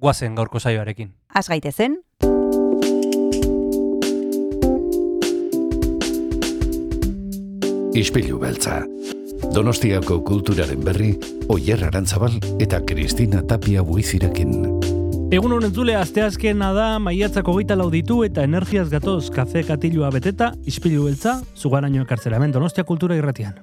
[0.00, 1.12] guazen gaurko saioarekin.
[1.34, 2.00] Az gaitezen,
[8.00, 8.84] Ispilu beltza.
[9.54, 11.10] Donostiako kulturaren berri,
[11.50, 14.52] Oyer Arantzabal eta Kristina Tapia buizirekin.
[15.34, 21.08] Egun honen zule, asteazkena da, maiatzako gita lauditu eta energiaz gatoz kafe katilua beteta, ispilu
[21.10, 23.58] beltza, zugaraino ekartzera, hemen Donostia kultura irratian.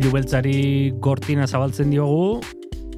[0.00, 2.38] Ispilu beltzari gortina zabaltzen diogu,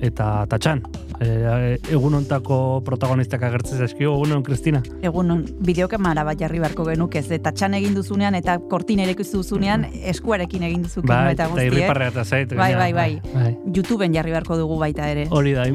[0.06, 0.84] eta tatxan.
[1.18, 4.84] E, egun hontako protagonistak agertzen zaizkio, egun hon, Kristina.
[5.02, 9.88] egun bideokemara bat jarri beharko genuk ez, eta txan egin duzunean eta kortin ere duzunean
[10.14, 11.66] eskuarekin egin duzu Bai, eta eta guzti, eh?
[11.72, 12.54] irriparra eta zait.
[12.54, 13.50] Bai, gainera, bai, bai.
[13.74, 15.26] YouTubeen jarri beharko dugu baita ere.
[15.30, 15.66] Hori da,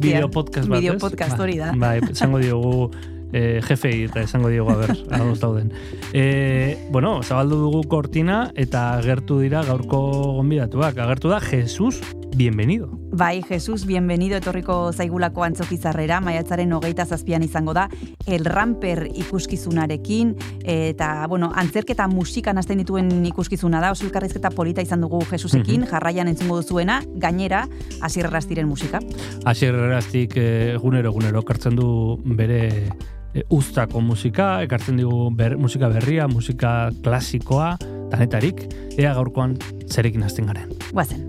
[0.00, 1.74] bideo, podcast bat, Bideo podcast, Bai, hori da.
[1.76, 2.88] Bai, esango diogu
[3.32, 5.72] eh, jefei eta esango diogu, a ber, ados dauden.
[6.12, 10.00] Eh, bueno, zabaldu dugu kortina eta agertu dira gaurko
[10.38, 10.98] gonbidatuak.
[10.98, 12.00] Agertu da Jesus,
[12.36, 12.90] bienvenido.
[13.12, 17.88] Bai, Jesus, bienvenido etorriko zaigulako antzokizarrera, maiatzaren hogeita zazpian izango da,
[18.26, 25.02] El Ramper ikuskizunarekin, eta, bueno, antzerketa musikan hasten dituen ikuskizuna da, oso elkarrizketa polita izan
[25.02, 27.64] dugu Jesusekin, jarraian entzungo duzuena, gainera,
[28.00, 29.02] asirreraz diren musika.
[29.44, 31.90] Asier eraztik eh, egunero egunero kartzen du
[32.24, 32.68] bere
[33.34, 37.74] e, ustako musika, ekartzen dugu ber, musika berria, musika klasikoa,
[38.10, 38.66] danetarik,
[38.98, 39.58] ea gaurkoan
[39.90, 40.72] zerekin hasten garen.
[40.90, 41.28] Guazen.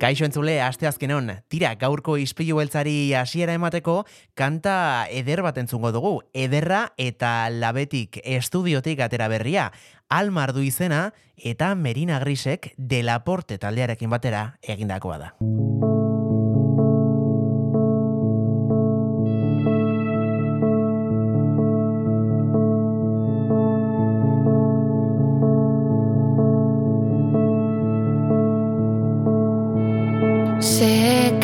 [0.00, 3.98] Kaixo entzule, asteazkenon, tira gaurko ispilu beltzari hasiera emateko,
[4.32, 6.14] kanta eder bat entzungo dugu.
[6.32, 9.68] Ederra eta labetik estudiotik atera berria,
[10.08, 15.34] almar du izena eta Merina Grisek delaporte taldearekin batera egindakoa da.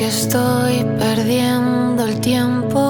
[0.06, 2.81] Estoy perdiendo el tiempo.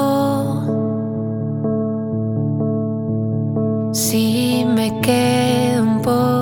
[3.93, 6.36] Si me quedo un poco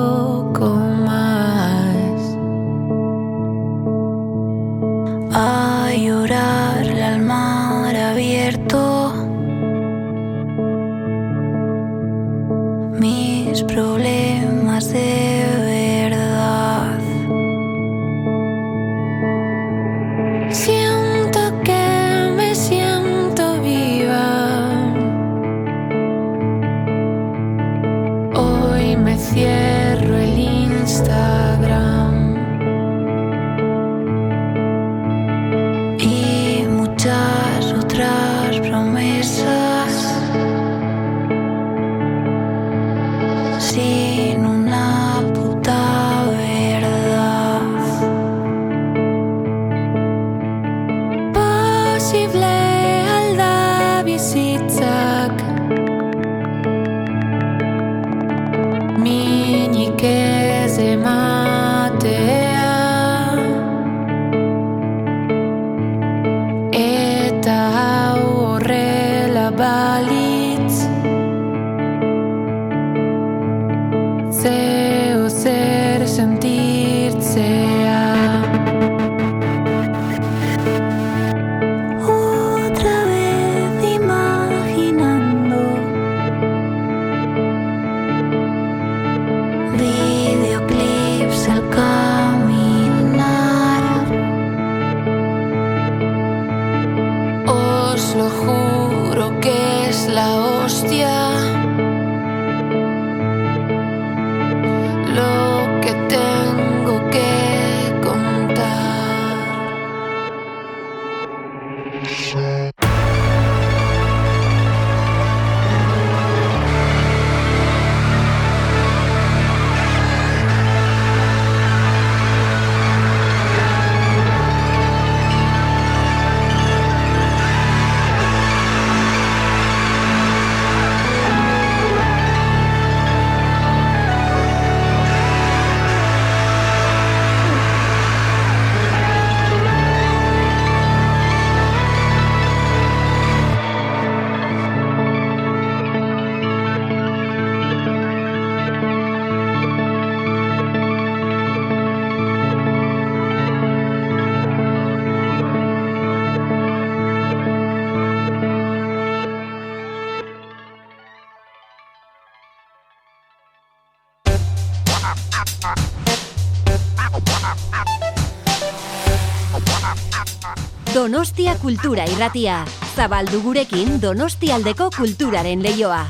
[171.75, 172.61] Kultura Irratia.
[172.95, 176.05] Zabaldu gurekin Donostialdeko kulturaren leioa.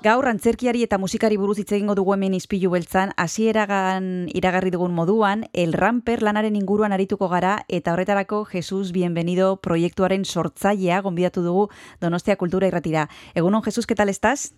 [0.00, 5.44] Gaur antzerkiari eta musikari buruz hitz egingo dugu hemen izpilu beltzan, hasieragan iragarri dugun moduan,
[5.52, 11.68] El Ramper lanaren inguruan arituko gara eta horretarako Jesus Bienvenido proiektuaren sortzailea gonbidatu dugu
[12.00, 13.10] Donostia Kultura Irratira.
[13.34, 14.54] Egunon Jesus, ¿qué tal estás?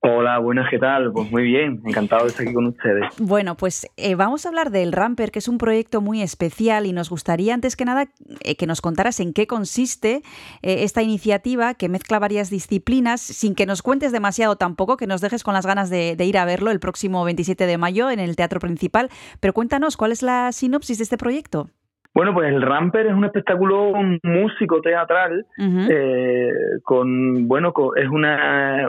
[0.00, 1.10] Hola, buenas, ¿qué tal?
[1.12, 3.04] Pues muy bien, encantado de estar aquí con ustedes.
[3.18, 6.92] Bueno, pues eh, vamos a hablar del Ramper, que es un proyecto muy especial y
[6.92, 8.04] nos gustaría antes que nada
[8.44, 10.16] eh, que nos contaras en qué consiste
[10.62, 15.22] eh, esta iniciativa que mezcla varias disciplinas, sin que nos cuentes demasiado tampoco, que nos
[15.22, 18.20] dejes con las ganas de, de ir a verlo el próximo 27 de mayo en
[18.20, 19.08] el Teatro Principal,
[19.40, 21.70] pero cuéntanos, ¿cuál es la sinopsis de este proyecto?
[22.14, 23.90] Bueno, pues el Ramper es un espectáculo
[24.22, 25.88] músico teatral Uh -huh.
[25.90, 26.50] eh,
[26.84, 28.88] con, bueno, es una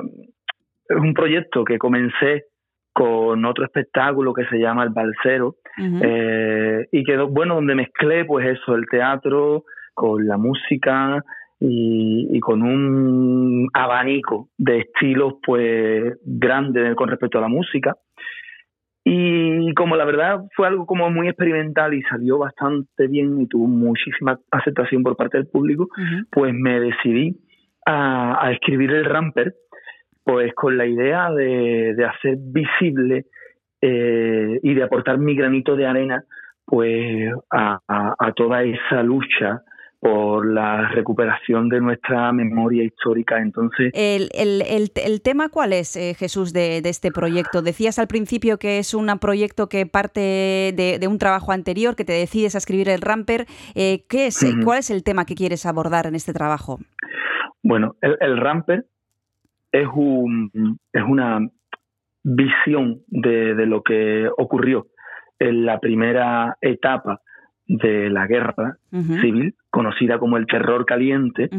[0.88, 2.46] es un proyecto que comencé
[2.94, 5.56] con otro espectáculo que se llama El Balsero
[6.02, 11.22] eh, y que, bueno, donde mezclé pues eso, el teatro con la música
[11.60, 17.96] y, y con un abanico de estilos pues grande con respecto a la música.
[19.04, 23.68] Y como la verdad fue algo como muy experimental y salió bastante bien y tuvo
[23.68, 25.90] muchísima aceptación por parte del público,
[26.32, 27.38] pues me decidí
[27.86, 29.54] a, a escribir el Ramper,
[30.26, 33.28] pues con la idea de, de hacer visible
[33.82, 36.24] eh, y de aportar mi granito de arena
[36.66, 39.62] pues a, a- a toda esa lucha
[40.00, 43.40] por la recuperación de nuestra memoria histórica.
[43.40, 47.62] Entonces, El, el- el- el tema cuál es, eh, Jesús, de, de este proyecto?
[47.62, 50.20] Decías al principio que es un proyecto que parte
[50.76, 53.46] de, de un trabajo anterior, que te decides a escribir el Ramper.
[53.76, 54.44] Eh, ¿qué es.
[54.64, 56.80] ¿Cuál es el tema que quieres abordar en este trabajo?
[57.64, 58.86] Bueno, el Ramper
[59.82, 60.50] es, un,
[60.94, 61.40] es una
[62.24, 64.88] visión de, de lo que ocurrió
[65.40, 67.22] en la primera etapa
[67.68, 68.78] de la guerra
[69.22, 71.50] civil, conocida como el terror caliente,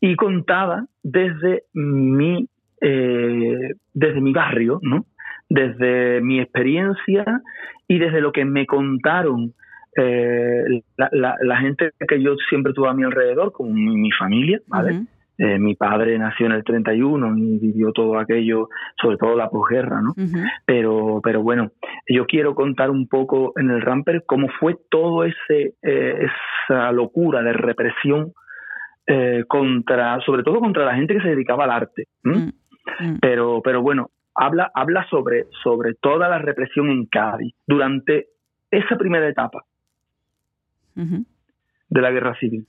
[0.00, 2.48] y contada desde mi,
[2.80, 5.04] eh, desde mi barrio, ¿no?
[5.48, 7.24] desde mi experiencia
[7.88, 9.52] y desde lo que me contaron
[9.96, 10.62] eh,
[10.96, 14.60] la, la- la gente que yo siempre tuve a mi alrededor, como mi, mi familia,
[14.68, 14.92] ¿vale?
[15.42, 18.68] Eh, mi padre nació en el 31 y vivió todo aquello,
[19.00, 20.12] sobre todo la posguerra, ¿no?
[20.66, 21.70] Pero, pero bueno,
[22.06, 26.26] yo quiero contar un poco en el Ramper cómo fue todo ese eh,
[26.68, 28.34] esa locura de represión
[29.06, 32.08] eh, contra, sobre todo contra la gente que se dedicaba al arte.
[32.22, 33.18] mm, mm.
[33.22, 38.26] Pero, pero bueno, habla, habla sobre, sobre toda la represión en Cádiz durante
[38.70, 39.64] esa primera etapa
[41.90, 42.66] de la guerra civil.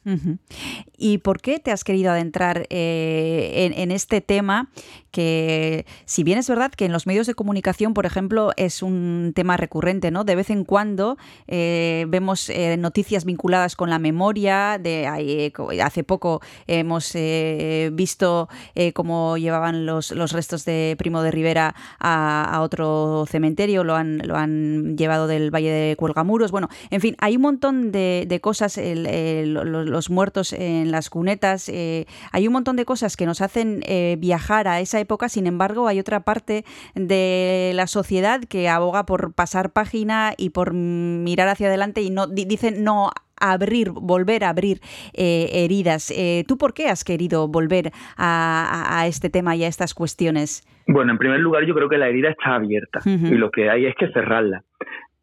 [0.97, 4.69] ¿Y por qué te has querido adentrar eh, en, en este tema
[5.11, 9.31] que, si bien es verdad que en los medios de comunicación, por ejemplo, es un
[9.35, 10.23] tema recurrente, ¿no?
[10.23, 14.79] De vez en cuando eh, vemos eh, noticias vinculadas con la memoria.
[14.81, 21.21] De co- hace poco hemos eh, visto eh, cómo llevaban los, los restos de Primo
[21.21, 26.51] de Rivera a, a otro cementerio, lo han, lo han llevado del Valle de Cuelgamuros.
[26.51, 29.10] Bueno, en fin, hay un montón de, de cosas, el-
[29.45, 33.81] lo- los muertos en las cunetas, eh, hay un montón de cosas que nos hacen
[33.85, 36.63] eh, viajar a esa época, sin embargo, hay otra parte
[36.95, 42.27] de la sociedad que aboga por pasar página y por mirar hacia adelante y no
[42.27, 44.81] di- dicen no abrir, volver a abrir
[45.13, 46.11] eh, heridas.
[46.15, 50.63] Eh, ¿Tú por qué has querido volver a, este tema y a estas cuestiones?
[50.87, 53.85] Bueno, en primer lugar, yo creo que la herida está abierta y lo que hay
[53.87, 54.63] es que cerrarla.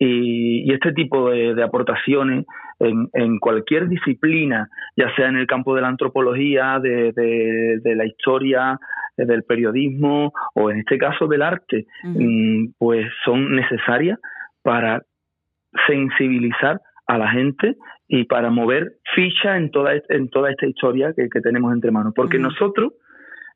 [0.01, 2.45] Y, y este tipo de, de aportaciones
[2.81, 7.95] en, en cualquier disciplina, ya sea en el campo de la antropología, de, de- de
[7.97, 8.79] la historia,
[9.17, 14.19] eh, del periodismo o en este caso del arte, mm, pues son necesarias
[14.63, 15.03] para
[15.87, 21.29] sensibilizar a la gente y para mover ficha en toda, en toda esta historia que,
[21.29, 22.13] que tenemos entre manos.
[22.15, 22.93] Porque nosotros,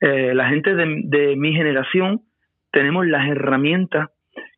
[0.01, 2.21] eh, la gente de, de mi generación,
[2.71, 4.09] tenemos las herramientas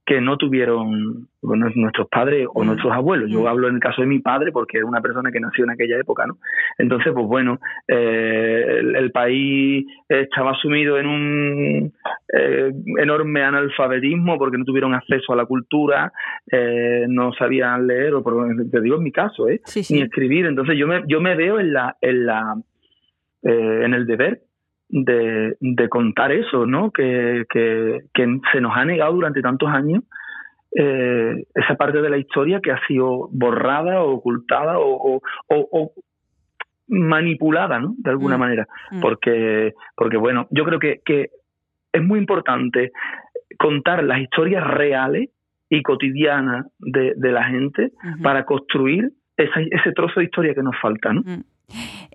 [0.06, 2.66] que no tuvieron bueno, nuestros padres o Mm.
[2.66, 3.30] nuestros abuelos.
[3.30, 3.46] Yo Mm.
[3.46, 5.98] hablo en el caso de mi padre porque es una persona que nació en aquella
[5.98, 6.38] época, ¿no?
[6.78, 7.58] Entonces, pues bueno,
[7.88, 11.92] eh, el, el país estaba sumido en un
[12.32, 16.12] eh, enorme analfabetismo porque no tuvieron acceso a la cultura,
[16.50, 19.60] eh, no sabían leer, o por, te digo en mi caso, ¿eh?
[19.64, 20.46] Sí, ni escribir.
[20.46, 22.54] Entonces yo me, yo me veo en la, en la,
[23.42, 24.40] eh, en el deber
[24.88, 26.90] de, de contar eso, ¿no?
[26.90, 30.02] Que, que, que se nos ha negado durante tantos años
[30.76, 35.68] eh, esa parte de la historia que ha sido borrada o ocultada o, o, o-
[35.72, 35.92] o
[36.88, 37.94] manipulada, ¿no?
[37.98, 38.66] De alguna Mm, manera.
[38.90, 39.00] mm.
[39.00, 41.30] Porque, porque bueno, yo creo que, que
[41.92, 42.92] es muy importante
[43.58, 45.30] contar las historias reales
[45.70, 50.76] y cotidiana de, de la gente para construir esa- ese trozo de historia que nos
[50.80, 51.22] falta, ¿no?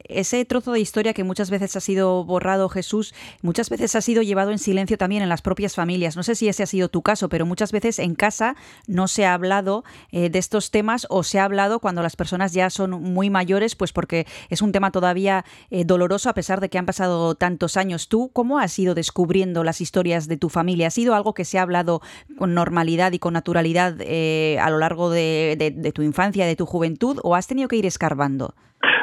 [0.05, 4.21] Ese trozo de historia que muchas veces ha sido borrado, Jesús, muchas veces ha sido
[4.23, 6.15] llevado en silencio también en las propias familias.
[6.15, 8.55] No sé si ese ha sido tu caso, pero muchas veces en casa
[8.87, 12.53] no se ha hablado eh, de estos temas o se ha hablado cuando las personas
[12.53, 16.69] ya son muy mayores, pues porque es un tema todavía eh, doloroso a pesar de
[16.69, 18.07] que han pasado tantos años.
[18.07, 20.87] ¿Tú cómo has ido descubriendo las historias de tu familia?
[20.87, 22.01] ¿Ha sido algo que se ha hablado
[22.37, 26.65] con normalidad y con naturalidad eh, a lo largo de- de tu infancia, de tu
[26.65, 28.55] juventud, o has tenido que ir escarbando?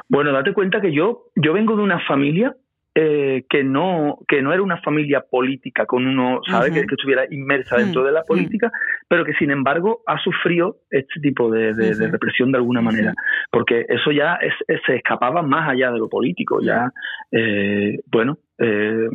[0.08, 2.54] Bueno, date cuenta que yo, yo vengo de una familia
[2.98, 6.72] eh, que no que no era una familia política con uno, ¿sabes?
[6.72, 8.26] Que, que estuviera inmersa dentro Mm, de la mm.
[8.26, 8.72] política,
[9.06, 12.12] pero que sin embargo ha sufrido este tipo de, de- de Ujú.
[12.12, 13.12] represión de alguna manera,
[13.50, 16.90] porque eso ya es- es- se escapaba más allá de lo político, ya,
[17.32, 19.08] eh, bueno, eh,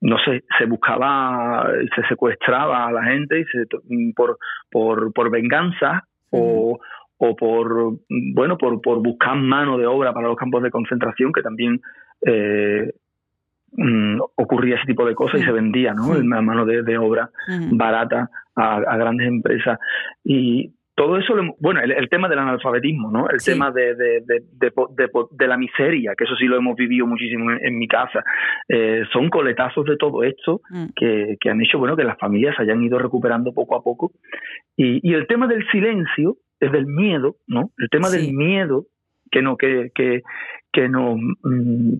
[0.00, 3.66] no sé, se buscaba, se secuestraba a la gente y se,
[4.16, 4.36] por,
[4.70, 6.80] por, por venganza o,
[7.22, 7.98] o por,
[8.34, 11.80] bueno, por, por buscar mano de obra para los campos de concentración, que también
[12.26, 12.92] eh,
[13.72, 16.14] mm, ocurría ese tipo de cosas y se vendía, ¿no?
[16.14, 16.26] Sí.
[16.26, 17.30] La mano de, de obra
[17.72, 19.78] barata a, a grandes empresas.
[20.24, 23.28] Y todo eso, lo bueno, el, el tema del analfabetismo, ¿no?
[23.30, 23.52] El Sí.
[23.52, 26.56] tema de, de, de, de po- de po- de la miseria, que eso sí lo
[26.56, 28.22] hemos vivido muchísimo en, en mi casa.
[28.68, 30.86] Eh, son coletazos de todo esto Mm.
[30.96, 34.12] que, que han hecho, bueno, que las familias hayan ido recuperando poco a poco.
[34.76, 37.70] Y, y el tema del silencio, es del miedo, ¿no?
[37.78, 38.26] El tema Sí.
[38.26, 38.84] del miedo
[39.30, 40.22] que no, que, que,
[40.72, 41.94] que nos mm,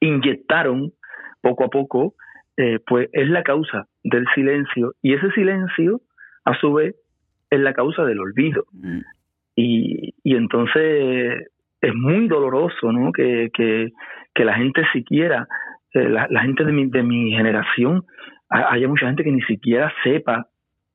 [0.00, 0.92] inyectaron
[1.40, 2.14] poco a poco,
[2.56, 4.92] eh, pues es la causa del silencio.
[5.02, 6.00] Y ese silencio,
[6.44, 6.94] a su vez,
[7.50, 8.64] es la causa del olvido.
[8.72, 9.00] Mm.
[9.56, 11.48] Y, y entonces
[11.80, 13.12] es muy doloroso ¿no?
[13.12, 13.90] que, que,
[14.34, 15.46] que la gente siquiera,
[15.94, 18.04] eh, la, la gente de mi, de mi generación,
[18.48, 20.46] ha- haya mucha gente que ni siquiera sepa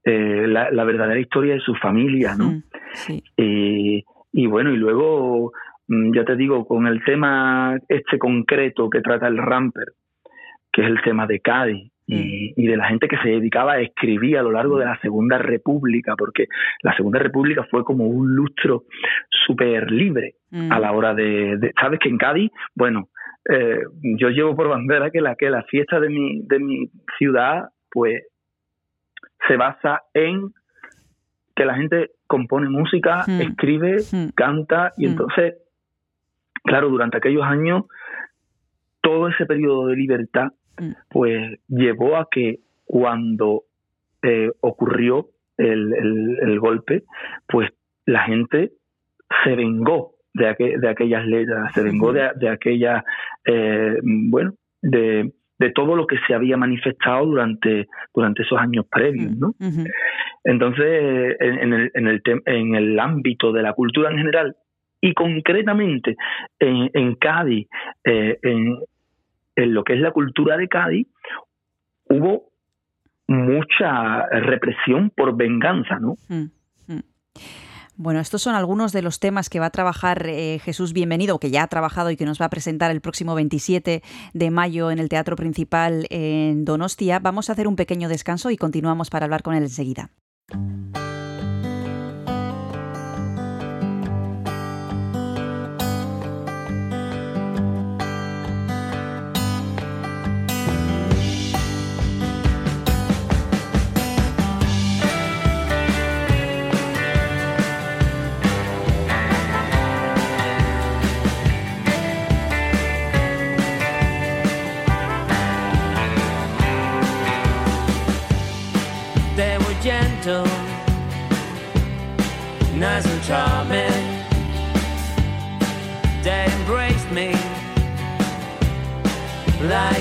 [0.08, 2.46] eh, la, la verdadera historia de su familia, ¿no?
[2.52, 2.64] Mm.
[2.94, 3.24] Sí.
[3.38, 5.52] Y, y bueno, y luego,
[5.88, 9.90] mm, ya te digo, con el tema este concreto que trata el Ramper,
[10.72, 13.82] que es el tema de Cádiz y, y de la gente que se dedicaba a
[13.82, 16.46] escribir a lo largo de la Segunda República, porque
[16.82, 18.84] la Segunda República fue como un lustro
[19.30, 20.72] súper libre Mm.
[20.72, 23.10] a la hora de, de- sabes que en Cádiz bueno
[23.50, 23.80] eh,
[24.18, 28.24] yo llevo por bandera que la que la fiesta de mi de mi ciudad pues
[29.48, 30.54] se basa en
[31.56, 33.42] que la gente compone música Mm.
[33.42, 34.28] escribe Mm.
[34.36, 35.10] canta y Mm.
[35.12, 35.56] entonces
[36.64, 37.84] claro durante aquellos años
[39.02, 40.50] todo ese periodo de libertad
[41.10, 43.64] pues llevó a que cuando
[44.22, 45.28] eh, ocurrió
[45.58, 47.04] el, el- el golpe
[47.48, 47.70] pues
[48.06, 48.72] la gente
[49.44, 53.04] se vengó de, aqu- de aquellas letras, se vengó de, de aquella,
[53.46, 59.36] eh, bueno, de, de todo lo que se había manifestado durante, durante esos años previos,
[59.38, 59.54] ¿no?
[60.44, 64.56] Entonces, en, en el, en, el tem- en el ámbito de la cultura en general
[65.02, 66.16] y concretamente
[66.60, 67.68] en, en Cádiz,
[68.04, 68.78] eh, en,
[69.56, 71.08] en lo que es la cultura de Cádiz,
[72.10, 72.50] hubo
[73.28, 76.16] mucha represión por venganza, ¿no?
[76.30, 76.46] Mm,
[76.88, 77.00] mm.
[78.00, 81.50] Bueno, estos son algunos de los temas que va a trabajar eh, Jesús Bienvenido, que
[81.50, 85.00] ya ha trabajado y que nos va a presentar el próximo 27 de mayo en
[85.00, 87.18] el Teatro Principal en Donostia.
[87.18, 90.12] Vamos a hacer un pequeño descanso y continuamos para hablar con él enseguida.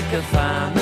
[0.09, 0.76] could find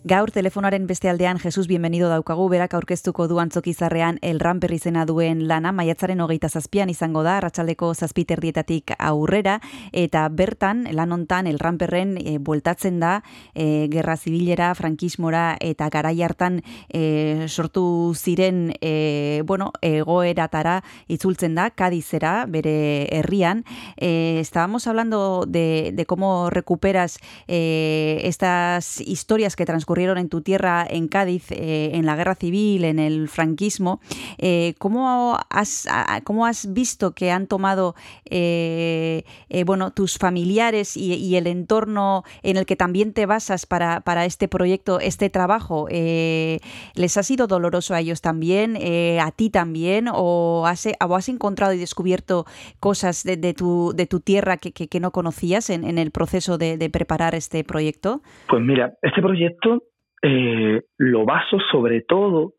[0.00, 2.46] Gaur telefonaren beste aldean Jesus bienvenido daukagu.
[2.48, 5.74] Berak aurkeztuko du antzokizarrean el ramper izena duen lana.
[5.76, 9.58] Maiatzaren hogeita zazpian izango da arratsaldeko zazpiterdietatik aurrera.
[9.92, 13.18] Eta bertan lan hontan el ramperren e, bueltatzen da
[13.52, 20.78] e, gerra zibilera, frankismora eta garai hartan e, sortu ziren e, bueno, egoeratara
[21.12, 23.66] itzultzen da Kadizera bere herrian.
[23.98, 30.86] Eh, estábamos hablando de, de cómo recuperas eh, estas historias que transcurrieron en tu tierra,
[30.88, 34.00] en Cádiz, eh, en la guerra civil, en el franquismo.
[34.38, 35.88] Eh, ¿cómo, has,
[36.22, 39.24] ¿Cómo has visto que han tomado eh,
[39.66, 44.46] bueno, tus familiares y, el entorno en el que también te basas para, para este
[44.46, 45.88] proyecto, este trabajo?
[45.90, 48.76] ¿Les ha sido doloroso a ellos también,
[49.20, 52.46] a ti también, o has, o has encontrado y descubierto
[52.78, 56.90] cosas de, tu, de tu tierra que, que- no conocías en, en el proceso de
[56.90, 58.20] preparar este proyecto?
[58.48, 59.79] Pues mira, este proyecto
[60.22, 62.54] eh, lo baso sobre todo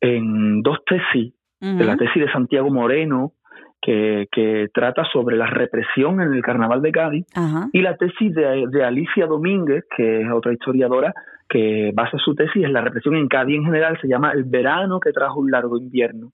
[0.00, 3.32] en dos tesis, de la tesis de Santiago Moreno,
[3.80, 7.26] que, que trata sobre la represión en el Carnaval de Cádiz,
[7.72, 11.14] y la tesis de, de Alicia Domínguez, que es otra historiadora,
[11.48, 14.98] que basa su tesis en la represión en Cádiz en general, se llama El verano
[15.00, 16.32] que trajo un largo invierno,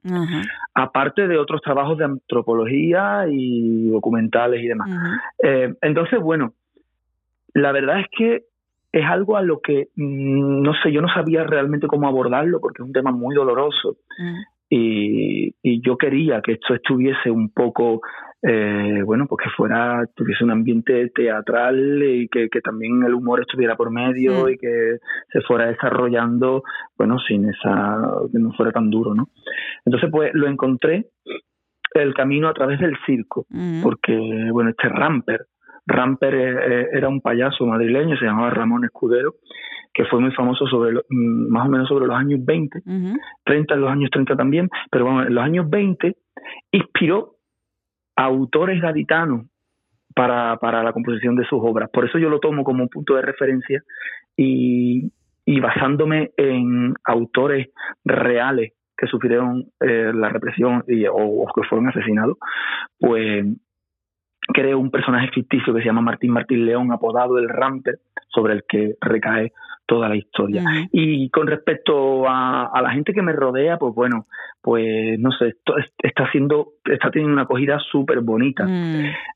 [0.75, 4.91] aparte de otros trabajos de antropología y documentales y demás.
[5.43, 6.55] Eh, entonces, bueno,
[7.55, 8.45] la verdad es que
[8.93, 12.83] es algo a lo que, mm, no sé, yo no sabía realmente cómo abordarlo porque
[12.83, 14.37] es un tema muy doloroso Mm.
[14.69, 18.01] y, y yo quería que esto estuviese un poco,
[18.43, 23.41] eh, bueno, pues que fuera, tuviese un ambiente teatral y que, que también el humor
[23.41, 24.49] estuviera por medio Mm.
[24.51, 24.99] y que
[25.33, 26.63] se fuera desarrollando,
[26.99, 27.99] bueno, sin esa,
[28.33, 29.29] que no fuera tan duro, ¿no?
[29.85, 31.07] Entonces, pues lo encontré
[31.95, 33.47] el camino a través del circo
[33.83, 34.17] porque,
[34.51, 35.47] bueno, este Ramper,
[35.87, 36.51] Ramper eh,
[36.83, 39.35] eh, era un payaso madrileño, se llamaba Ramón Escudero,
[39.93, 43.19] que fue muy famoso sobre lo- mm, más o menos sobre los años 20, Ujú.
[43.45, 46.17] 30 en los años 30 también, pero bueno, en los años 20
[46.71, 47.37] inspiró
[48.17, 49.47] a autores gaditanos
[50.15, 51.89] para, para la composición de sus obras.
[51.91, 53.83] Por eso yo lo tomo como un punto de referencia
[54.37, 55.11] y,
[55.45, 57.69] y basándome en autores
[58.05, 62.37] reales que sufrieron eh, la represión y, o, o que fueron asesinados,
[63.01, 63.45] pues
[64.53, 68.65] creó un personaje ficticio que se llama Martín Martín León, apodado el Ramper, sobre el
[68.69, 69.53] que recae
[69.87, 70.63] toda la historia.
[70.93, 74.27] Y con respecto a, a la gente que me rodea, pues bueno,
[74.63, 78.65] pues no sé, esto es- está haciendo, está teniendo una acogida súper bonita.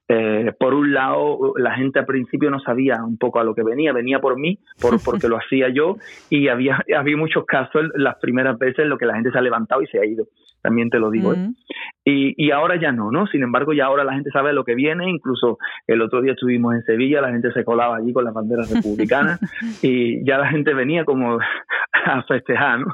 [0.09, 3.65] Eh, por un lado, la gente al principio no sabía un poco a lo que
[3.65, 5.97] venía, venía por mí, por, porque lo hacía yo,
[6.31, 9.43] y había, había muchos casos las primeras veces en lo que la gente se ha
[9.43, 10.27] levantado y se ha ido.
[10.63, 11.33] También te lo digo.
[11.35, 11.49] ¿eh?
[12.09, 13.27] Y, y ahora ya no, ¿no?
[13.27, 15.11] Sin embargo, ya ahora la gente sabe lo que viene.
[15.11, 18.73] Incluso el otro día estuvimos en Sevilla, la gente se colaba allí con las banderas
[18.73, 19.41] republicanas
[19.83, 21.39] y ya la gente venía como
[22.07, 22.87] a festejar, ¿no?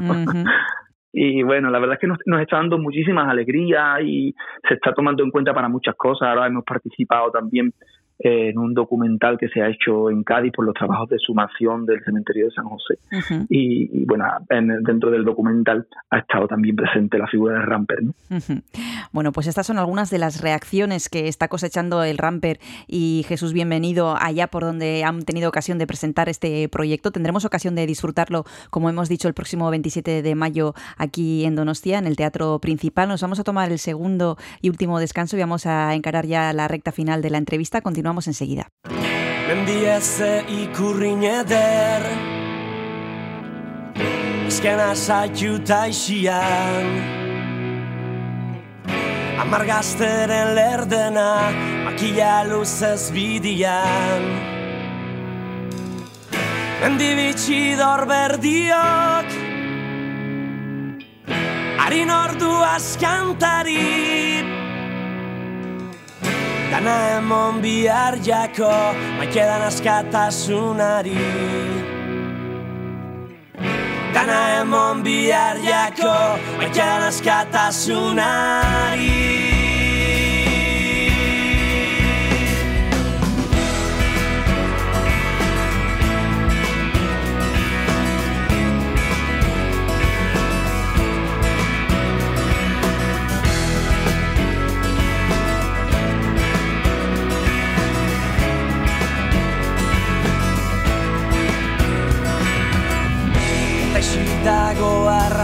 [1.13, 4.35] Y bueno, la verdad es que nos, nos está dando muchísimas alegrías y
[4.67, 6.29] se está tomando en cuenta para muchas cosas.
[6.29, 7.75] Ahora hemos participado también
[8.25, 12.03] en un documental que se ha hecho en Cádiz por los trabajos de sumación del
[12.05, 12.99] cementerio de San José.
[13.49, 18.05] Y, y, bueno, en dentro del documental ha estado también presente la figura de Ramper,
[18.05, 18.15] ¿no?
[19.13, 23.53] Bueno, pues estas son algunas de las reacciones que está cosechando el Ramper y Jesús
[23.53, 27.11] Bienvenido allá por donde han tenido ocasión de presentar este proyecto.
[27.11, 31.99] Tendremos ocasión de disfrutarlo, como hemos dicho, el próximo 27 de mayo aquí en Donostia,
[31.99, 33.09] en el Teatro Principal.
[33.09, 36.69] Nos vamos a tomar el segundo y último descanso y vamos a encarar ya la
[36.69, 37.81] recta final de la entrevista.
[37.81, 38.69] Continuamos Continuamos enseguida.
[39.49, 42.03] Mendia ze ikurrin eder
[44.47, 46.87] Ezkena zaitu taixian
[49.41, 51.53] Amar lerdena
[51.87, 54.23] Makila luzez bidian.
[56.83, 59.29] Mendibitsi dor berdiok
[61.81, 64.62] Harin ordu askantari.
[66.73, 68.73] Dana emon bihar jako
[69.19, 71.21] Maikedan askatasunari.
[74.15, 76.17] Dana emon bihar jako
[76.57, 79.42] Maikedan askatasunari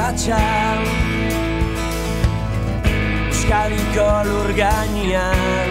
[0.08, 0.40] arratxa
[3.28, 5.70] Euskadiko lur gainean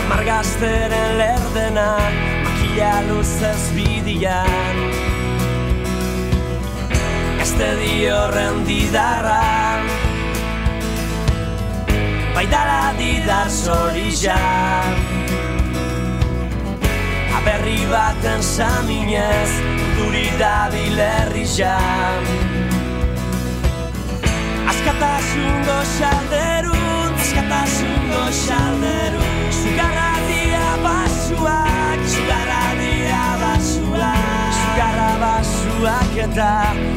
[0.00, 1.96] Amargazteren lerdena
[2.44, 4.76] Makila luzez bidian
[7.40, 9.80] Este dio rendidarra
[12.34, 14.96] Baidara didar zorizan
[17.40, 19.69] Aberri baten saminez
[20.00, 22.24] Duri dabil herri jam.
[24.64, 34.56] Askatasun goxalderun Askatasun goxalderun Zugarra dia basuak Zugarra dia basuak.
[34.56, 36.54] Zugarra basuak eta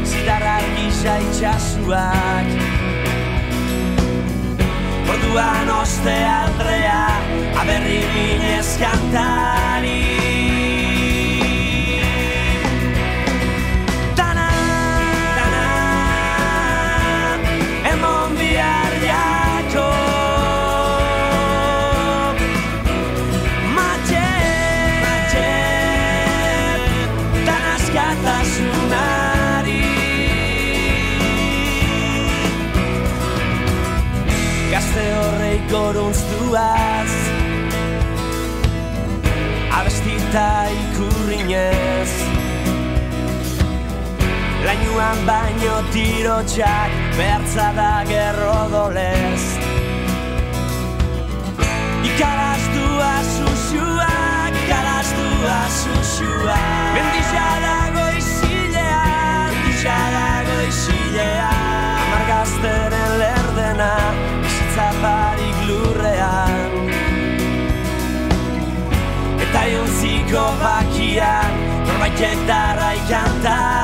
[0.08, 2.48] Zidarra argisa itxasuak.
[5.12, 7.04] Orduan oste aldrea
[7.60, 10.33] Aberri minez kantari
[44.94, 49.42] Lainuan baino tirotxak Behartza da gerro dolez
[52.06, 56.94] Ikaraztua susuak Ikaraztua susuak.
[56.94, 63.94] Mendisa dago izilean Mendisa dago izilean Amargazteren lerdena
[64.44, 66.70] Bizitza barik lurrean.
[69.42, 73.83] Eta jontziko bakian Norbaitek darrai kantari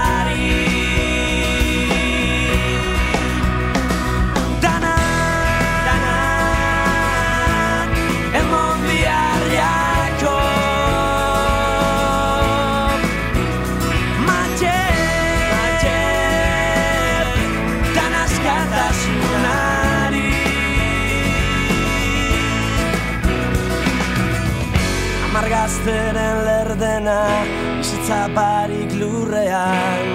[28.10, 30.08] Beltza barik lurrean.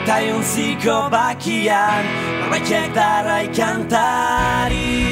[0.00, 2.08] Eta jontziko bakian
[2.40, 5.09] Norbaitek darai kantari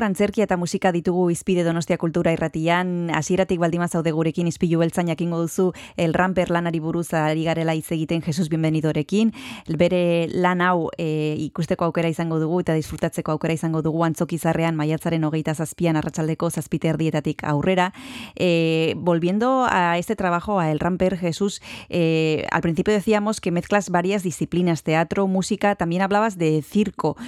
[0.00, 5.10] Gaur antzerkia eta musika ditugu izpide Donostia Kultura Irratian, hasieratik baldima zaude gurekin izpilu beltzan
[5.12, 5.66] jakingo duzu
[6.00, 9.34] El Ramper lanari buruz ari garela hitz egiten Jesus Bienvenidorekin.
[9.76, 15.26] Bere lan hau e, ikusteko aukera izango dugu eta disfrutatzeko aukera izango dugu antzokizarrean maiatzaren
[15.28, 17.90] hogeita zazpian arratsaldeko zazpite erdietatik aurrera.
[18.36, 21.60] Eh, volviendo a este trabajo, a El Ramper, Jesús,
[21.90, 27.18] eh, al principio decíamos que mezclas varias disciplinas, teatro, música, también hablabas de circo,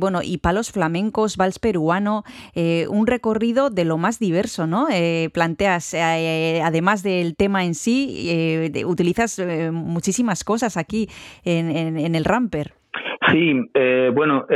[0.00, 2.13] bueno, y palos flamencos, vals peruano,
[2.54, 4.86] eh, un recorrido de lo más diverso, ¿no?
[4.92, 11.08] Eh, planteas, eh, además del tema en sí, utilizas muchísimas cosas aquí
[11.44, 12.74] en, en- El Ramper.
[13.32, 13.52] Sí,
[14.14, 14.46] bueno,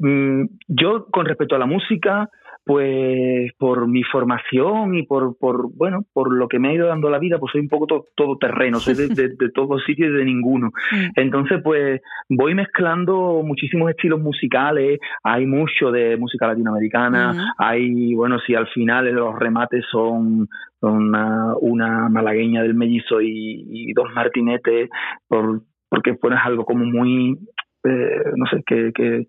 [0.00, 2.28] mm, yo con respecto a la música,
[2.66, 7.08] pues por mi formación y por, por bueno, por lo que me ha ido dando
[7.08, 10.12] la vida, pues soy un poco to- todoterreno, soy de, de, de todos sitios y
[10.16, 10.72] de ninguno.
[11.14, 17.40] Entonces, pues voy mezclando muchísimos estilos musicales, hay mucho de música latinoamericana, Ujú.
[17.58, 20.48] hay, bueno, si al final los remates son
[20.80, 24.90] una, una malagueña del mellizo y, y dos martinetes,
[25.28, 27.38] por, porque pones algo como muy,
[27.84, 29.24] eh, no sé, que, que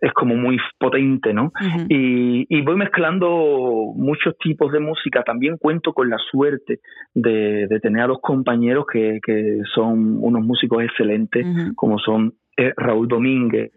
[0.00, 1.52] es como muy potente, ¿no?
[1.88, 5.22] y, y voy mezclando muchos tipos de música.
[5.22, 6.80] También cuento con la suerte
[7.14, 11.46] de, de tener a dos compañeros que, que son unos músicos excelentes,
[11.76, 13.72] como son eh, Raúl Domínguez,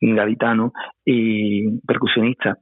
[0.00, 0.72] gaditano
[1.04, 2.58] y percusionista.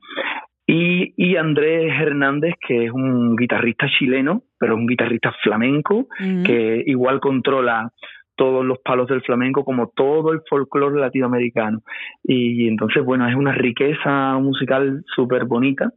[0.66, 7.20] Y, y Andrés Hernández, que es un guitarrista chileno, pero un guitarrista flamenco, que igual
[7.20, 7.90] controla
[8.36, 11.82] todos los palos del flamenco como todo el folclore latinoamericano.
[12.22, 15.90] Y entonces, bueno, es una riqueza musical súper bonita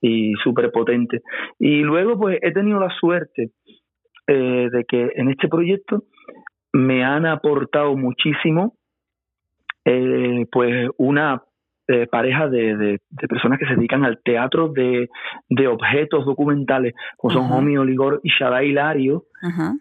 [0.00, 1.20] y súper potente.
[1.58, 3.50] Y luego, pues he tenido la suerte
[4.26, 6.04] eh, de que en este proyecto
[6.72, 8.74] me han aportado muchísimo
[9.84, 11.42] eh, pues una
[11.92, 15.08] eh, pareja de, de- de personas que se dedican al teatro de,
[15.48, 17.54] de objetos documentales, como son Ajá.
[17.56, 19.24] Homi Oligor y Shada Hilario,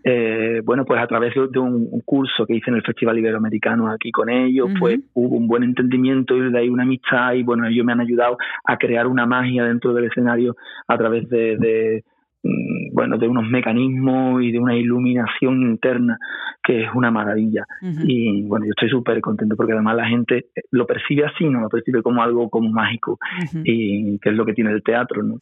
[0.04, 3.92] eh, bueno, pues a través de, un, un curso que hice en el Festival Iberoamericano
[3.92, 7.68] aquí con ellos, pues hubo un buen entendimiento y de ahí una amistad y bueno,
[7.68, 10.56] ellos me han ayudado a crear una magia dentro del escenario
[10.88, 12.04] a través de, de,
[12.94, 16.18] bueno, de unos mecanismos y de una iluminación interna
[16.64, 17.66] que es una maravilla.
[18.06, 21.70] Y bueno, yo estoy súper contento porque además la gente lo percibe así, no lo
[21.70, 23.18] percibe como algo como mágico
[23.64, 25.36] y que es lo que tiene el teatro, ¿no?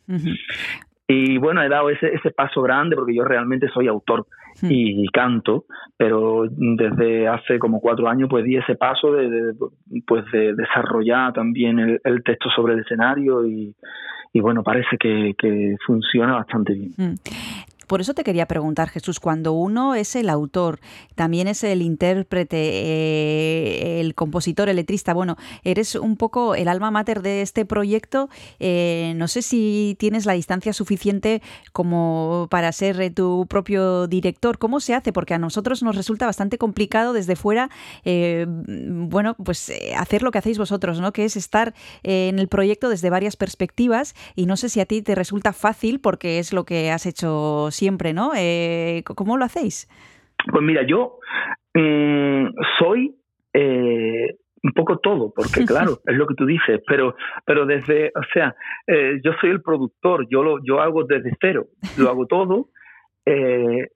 [1.10, 4.26] Y bueno, he dado ese, ese paso grande porque yo realmente soy autor
[4.70, 5.66] y canto,
[5.98, 9.54] pero desde hace como cuatro años pues di ese paso de, de-
[10.06, 13.74] pues de desarrollar también el, el texto sobre el escenario y,
[14.38, 16.94] y bueno, parece que, funciona bastante bien.
[16.96, 17.14] Mm.
[17.88, 20.80] Por eso te quería preguntar, Jesús, cuando uno es el autor,
[21.16, 26.92] también es el intérprete, eh, el compositor, el letrista, bueno, eres un poco el alma
[26.92, 33.00] mater de este proyecto, eh, no sé si tienes la distancia suficiente como para ser
[33.00, 34.58] eh, tu propio director.
[34.58, 35.14] ¿Cómo se hace?
[35.14, 37.70] Porque a nosotros nos resulta bastante complicado desde fuera,
[38.04, 41.14] bueno, pues hacer lo que hacéis vosotros, ¿no?
[41.14, 41.74] Que es estar
[42.04, 46.00] en el proyecto desde varias perspectivas y no sé si a ti te resulta fácil
[46.00, 48.32] porque es lo que has hecho siempre, ¿no?
[48.36, 49.88] Eh, ¿Cómo lo hacéis?
[50.52, 51.20] Pues mira, yo
[51.74, 52.48] mm,
[52.80, 53.16] soy
[53.54, 58.24] eh, un poco todo, porque claro, es lo que tú dices, pero, pero desde, o
[58.34, 58.56] sea,
[58.88, 62.70] eh, yo soy el productor, yo lo, yo hago desde cero, lo hago todo,
[63.26, 63.90] eh,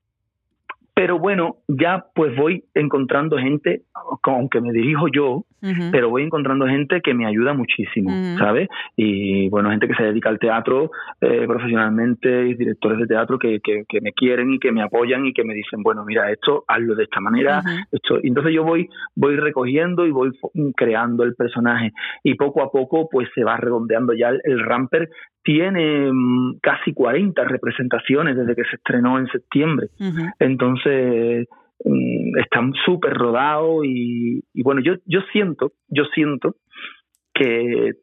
[0.93, 3.83] pero bueno, ya pues voy encontrando gente,
[4.23, 5.45] aunque me dirijo yo,
[5.91, 8.09] pero voy encontrando gente que me ayuda muchísimo.
[8.37, 8.67] ¿sabes?
[8.95, 13.59] Y bueno, gente que se dedica al teatro eh, profesionalmente, y directores de teatro que,
[13.63, 16.63] que, que me quieren y que me apoyan y que me dicen, bueno, mira, esto
[16.67, 18.19] hazlo de esta manera, esto.
[18.21, 20.31] Y entonces yo voy, voy recogiendo y voy
[20.75, 21.91] creando el personaje
[22.23, 25.09] y poco a poco pues se va redondeando ya el, el Ramper.
[25.43, 29.87] Tiene mm, casi 40 representaciones desde que se estrenó en septiembre.
[29.99, 30.29] Ujú.
[30.91, 31.47] Entonces,
[31.85, 36.55] mm, están súper rodados y, y bueno, yo, yo siento, yo siento
[37.33, 37.93] que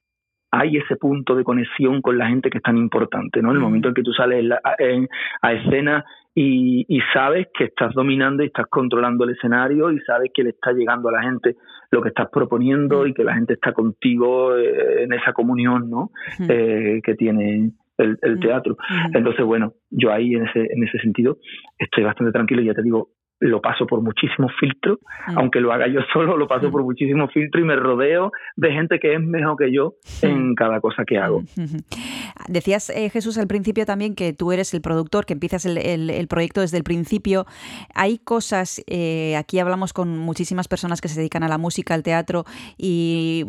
[0.50, 3.52] hay ese punto de conexión con la gente que es tan importante, ¿no?
[3.52, 5.08] El momento en que tú sales en la- en-
[5.42, 10.30] a escena y, y sabes que estás dominando y estás controlando el escenario y sabes
[10.32, 11.56] que le está llegando a la gente
[11.90, 16.10] lo que estás proponiendo y que la gente está contigo eh, en esa comunión, ¿no?
[16.48, 18.40] Eh, que tiene el, el Mm.
[18.40, 18.76] teatro.
[19.12, 21.36] Entonces, bueno, yo ahí en ese, en ese sentido
[21.78, 25.38] estoy bastante tranquilo y ya te digo, lo paso por muchísimos filtros, Mm.
[25.38, 26.72] aunque lo haga yo solo, lo paso Mm.
[26.72, 30.80] por muchísimos filtros y me rodeo de gente que es mejor que yo en cada
[30.80, 31.42] cosa que hago.
[32.48, 36.10] Decías, eh, Jesús, al principio también que tú eres el productor, que empiezas el, el-
[36.10, 37.46] el proyecto desde el principio.
[37.94, 42.02] Hay cosas, eh, aquí hablamos con muchísimas personas que se dedican a la música, al
[42.02, 42.44] teatro,
[42.76, 43.44] y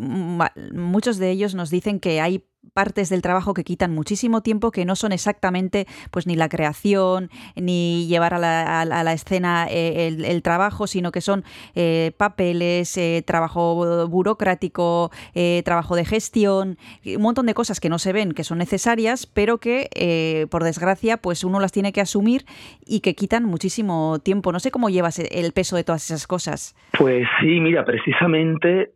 [0.74, 4.86] muchos de ellos nos dicen que hay partes del trabajo que quitan muchísimo tiempo que
[4.86, 9.68] no son exactamente pues ni la creación ni llevar a la, a a la escena
[9.70, 11.44] eh, el, trabajo sino que son
[11.76, 18.00] eh, papeles eh, trabajo burocrático eh, trabajo de gestión un montón de cosas que no
[18.00, 22.02] se ven que son necesarias pero que eh, por desgracia pues uno las tiene que
[22.02, 22.44] asumir
[22.86, 24.52] y que quitan muchísimo tiempo.
[24.52, 26.76] No sé cómo llevas el peso de todas esas cosas.
[26.98, 28.92] Pues sí, mira, precisamente,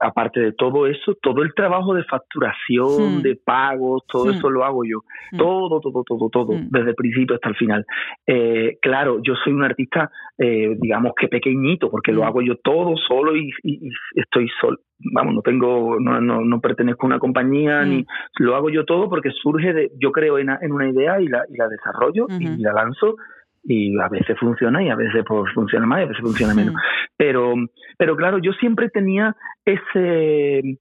[0.00, 3.22] aparte de todo eso, todo el trabajo de facturación, Hmm.
[3.22, 4.36] de pagos, todo Hmm.
[4.36, 5.00] eso lo hago yo.
[5.32, 5.36] Hmm.
[5.38, 6.68] Todo, todo, todo, todo, Hmm.
[6.70, 7.84] desde el principio hasta el final.
[8.26, 12.96] Eh, claro, yo soy un artista, eh, digamos que pequeñito, porque lo hago yo todo
[12.96, 14.78] solo y, y- y estoy solo.
[15.14, 18.04] Vamos, no tengo, no, no, no pertenezco a una compañía, ni
[18.38, 21.42] lo hago yo todo porque surge de, yo creo en, en una idea y la,
[21.48, 23.16] y la desarrollo y la lanzo
[23.64, 26.74] y a veces funciona y a veces pues, funciona más y a veces funciona menos.
[26.74, 26.78] Mm.
[27.16, 27.54] Pero,
[27.98, 29.34] pero claro, yo siempre tenía
[29.64, 30.74] ese mm,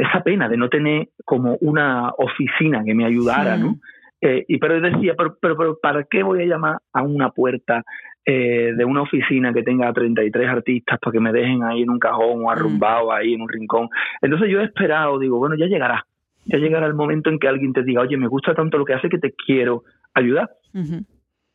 [0.00, 3.70] esa pena de no tener como una oficina que me ayudara, ¿no?
[3.70, 3.80] Mm.
[4.22, 7.84] Eh, y pero decía, pero, pero, pero ¿para qué voy a llamar a una puerta
[8.24, 11.98] eh, de una oficina que tenga 33 artistas para que me dejen ahí en un
[11.98, 13.88] cajón o arrumbado ahí en un rincón?
[14.20, 16.04] Entonces yo he esperado, digo, bueno, ya llegará,
[16.44, 18.94] ya llegará el momento en que alguien te diga, oye, me gusta tanto lo que
[18.94, 20.50] hace que te quiero ayudar.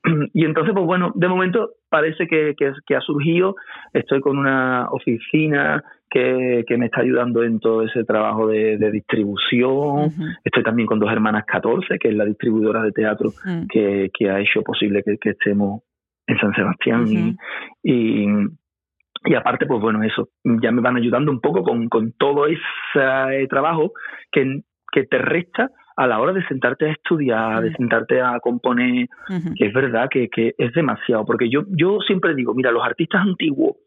[0.33, 3.55] Y entonces, pues bueno, de momento parece que, que, que ha surgido.
[3.93, 8.91] Estoy con una oficina que, que me está ayudando en todo ese trabajo de, de
[8.91, 10.13] distribución.
[10.43, 13.67] Estoy también con Dos Hermanas 14, que es la distribuidora de teatro Mm.
[13.67, 15.81] que, que ha hecho posible que, que estemos
[16.27, 17.05] en San Sebastián.
[17.07, 17.35] Y,
[17.83, 18.27] y,
[19.25, 23.47] y aparte, pues bueno, eso, ya me van ayudando un poco con, con todo ese
[23.49, 23.91] trabajo
[24.31, 29.07] que, que te resta a la hora de sentarte a estudiar, de sentarte a componer,
[29.55, 33.21] que es verdad que, que es demasiado, porque yo, yo siempre digo, mira, los artistas
[33.21, 33.77] antiguos,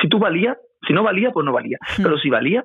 [0.00, 2.64] si tú valías, si no valía, pues no valía, pero si valía,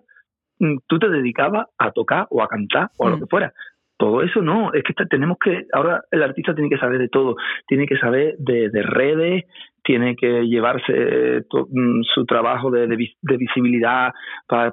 [0.59, 3.53] mm, tú te dedicabas a tocar o a cantar o a lo que fuera.
[3.97, 7.09] Todo eso no, es que te- tenemos que, ahora el artista tiene que saber de
[7.09, 7.35] todo,
[7.67, 9.43] tiene que saber de, de redes,
[9.83, 14.11] tiene que llevarse eh, to- mm, su trabajo de, de visibilidad
[14.47, 14.71] para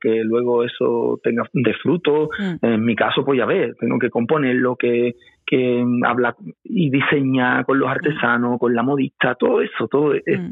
[0.00, 2.30] que luego eso tenga de fruto.
[2.38, 2.64] Mm.
[2.66, 5.16] En mi caso, pues ya ves, tengo que componerlo, que,
[5.46, 10.50] que habla y diseñar con los artesanos, con la modista, todo eso, todo es Mm.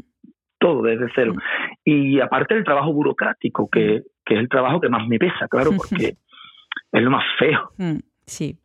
[0.59, 1.33] todo desde cero.
[1.35, 1.39] Mm.
[1.85, 5.71] Y aparte el trabajo burocrático, que, que es el trabajo que más me pesa, claro,
[5.77, 6.15] porque
[6.91, 7.71] es lo más feo.
[7.77, 8.57] Mm, Sí.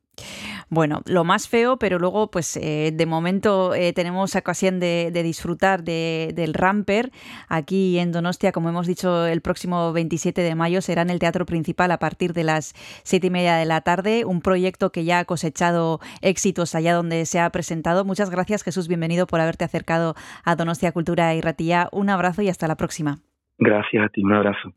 [0.69, 5.85] Bueno, lo más feo, pero luego, pues eh, de momento eh, tenemos ocasión de, disfrutar
[5.85, 7.13] de- del Ramper
[7.49, 11.47] aquí en Donostia, como hemos dicho, el próximo 27 de mayo será en el Teatro
[11.47, 15.21] Principal a partir de las siete y media de la tarde, un proyecto que ya
[15.21, 18.05] ha cosechado éxitos allá donde se ha presentado.
[18.05, 21.89] Muchas gracias, Jesús, bienvenido por haberte acercado a Donostia Cultura y Ratilla.
[21.93, 23.21] Un abrazo y hasta la próxima.
[23.59, 24.73] Gracias a ti, un abrazo.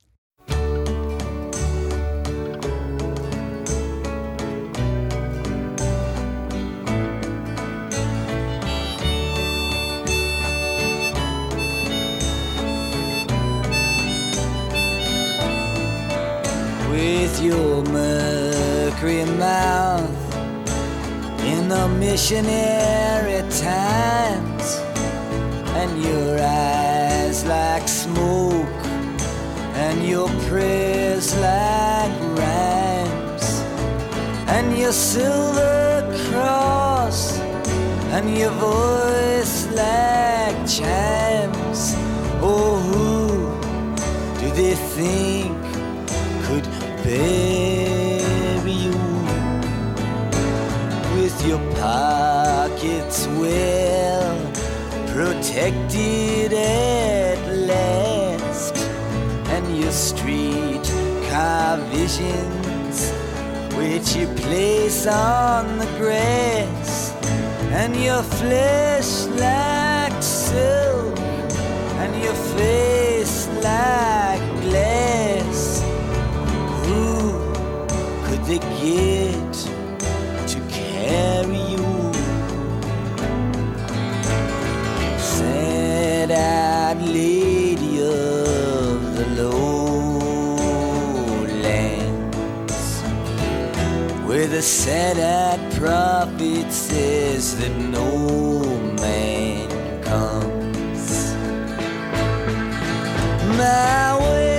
[17.09, 20.35] With your mercury mouth
[21.51, 24.67] in the missionary times
[25.79, 28.81] and your eyes like smoke
[29.85, 33.45] and your prayers like rhymes
[34.55, 37.39] and your silver cross
[38.15, 41.81] and your voice like chimes.
[42.41, 43.09] Oh, who
[44.39, 45.57] do they think
[46.45, 48.97] could bury you
[51.15, 54.37] with your pockets well
[55.07, 58.75] protected at last,
[59.49, 60.83] and your street
[61.29, 63.11] car visions
[63.75, 67.11] which you place on the grass,
[67.71, 71.17] and your flesh like silk,
[72.01, 75.78] and your face like glass.
[78.49, 79.53] They get
[80.47, 81.87] to carry you?
[85.19, 89.69] Sad-eyed lady of the lowlands,
[94.27, 98.07] where the sad-eyed prophet says that no
[98.99, 99.69] man
[100.01, 101.35] comes.
[103.59, 104.58] My warehouse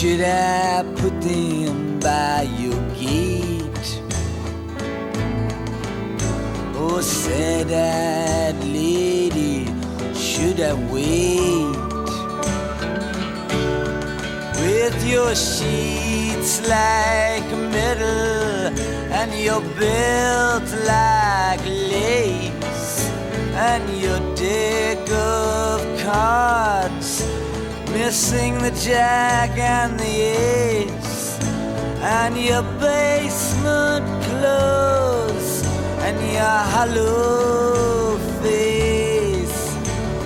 [0.00, 4.00] Should I put them by your gate?
[6.74, 9.66] Oh, sad-eyed lady,
[10.14, 11.76] should I wait?
[14.62, 18.72] With your sheets like metal
[19.12, 23.10] and your belt like lace
[23.52, 27.22] and your deck of cards
[27.92, 31.38] missing the jack and the ace.
[32.00, 35.64] And your basement clothes.
[36.06, 39.60] And your hollow face.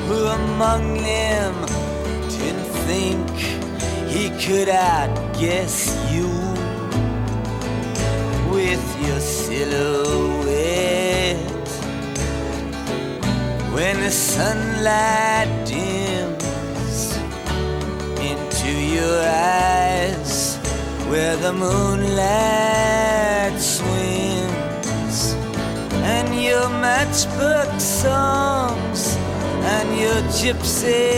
[0.09, 1.55] Who among them
[2.39, 3.31] didn't think
[4.09, 5.77] he could outguess
[6.13, 6.31] you?
[8.55, 10.45] With your silhouette.
[13.75, 15.94] When the sunlight dims
[18.95, 20.57] your eyes
[21.11, 25.35] where the moonlight swims
[26.15, 29.17] and your matchbook songs
[29.75, 31.11] and your gypsy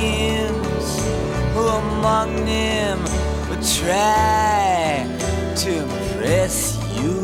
[0.00, 0.88] hymns.
[1.52, 2.98] Who among them
[3.50, 5.04] would try
[5.62, 6.56] to impress
[6.98, 7.16] you?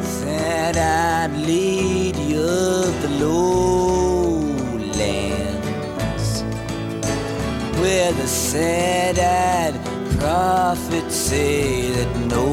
[0.00, 3.61] Sad-eyed lady of the lowlands
[7.92, 9.74] where the sad-eyed
[10.18, 12.48] prophets say that no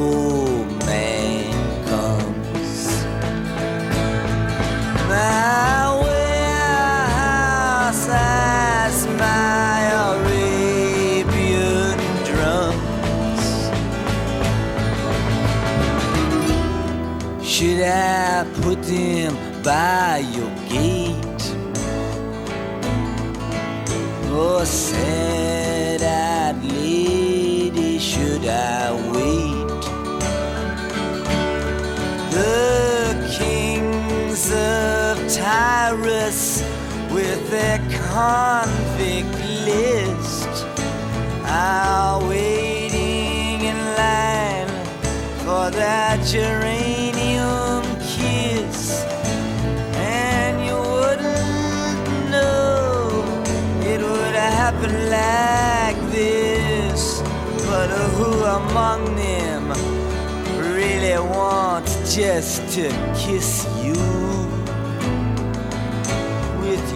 [0.86, 1.54] man
[1.88, 2.80] comes.
[5.08, 7.38] My warehouse
[9.24, 9.80] my
[10.12, 11.98] Arabian
[12.30, 13.44] drums.
[17.52, 19.32] Should I put them
[19.64, 20.39] by your
[35.90, 36.62] Tyrus
[37.10, 39.34] with their convict
[39.66, 40.68] list
[41.46, 44.70] are waiting in line
[45.40, 49.04] for that geranium kiss.
[49.96, 53.24] And you wouldn't know
[53.82, 57.20] it would happen like this.
[57.66, 59.72] But who among them
[60.72, 63.79] really wants just to kiss you?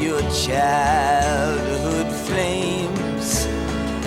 [0.03, 3.47] Your childhood flames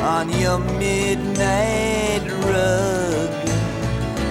[0.00, 3.30] on your midnight rug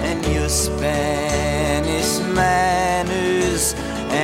[0.08, 3.74] and your Spanish manners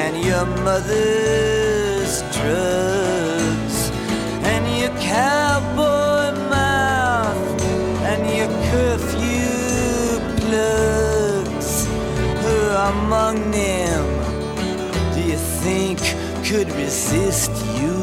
[0.00, 3.78] and your mother's drugs
[4.52, 7.60] and your cowboy mouth
[8.10, 11.86] and your curfew plugs.
[12.42, 12.56] Who
[12.90, 13.91] among them
[16.52, 17.50] could resist
[17.80, 17.96] you?